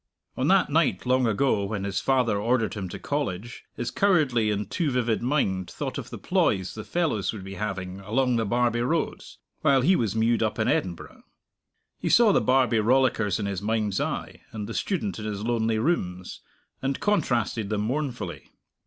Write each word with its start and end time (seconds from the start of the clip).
On 0.35 0.47
that 0.47 0.71
night, 0.71 1.05
long 1.05 1.27
ago, 1.27 1.63
when 1.65 1.83
his 1.83 1.99
father 1.99 2.35
ordered 2.39 2.73
him 2.73 2.89
to 2.89 2.97
College, 2.97 3.65
his 3.75 3.91
cowardly 3.91 4.49
and 4.49 4.67
too 4.67 4.89
vivid 4.89 5.21
mind 5.21 5.69
thought 5.69 5.99
of 5.99 6.09
the 6.09 6.17
ploys 6.17 6.73
the 6.73 6.83
fellows 6.83 7.31
would 7.31 7.43
be 7.43 7.53
having 7.53 7.99
along 7.99 8.35
the 8.37 8.43
Barbie 8.47 8.81
roads, 8.81 9.37
while 9.61 9.81
he 9.81 9.95
was 9.95 10.15
mewed 10.15 10.41
up 10.41 10.57
in 10.57 10.67
Edinburgh. 10.67 11.21
He 11.99 12.09
saw 12.09 12.31
the 12.31 12.41
Barbie 12.41 12.79
rollickers 12.79 13.39
in 13.39 13.45
his 13.45 13.61
mind's 13.61 14.01
eye, 14.01 14.41
and 14.51 14.67
the 14.67 14.73
student 14.73 15.19
in 15.19 15.25
his 15.25 15.43
lonely 15.43 15.77
rooms, 15.77 16.41
and 16.81 16.99
contrasted 16.99 17.69
them 17.69 17.81
mournfully. 17.81 18.49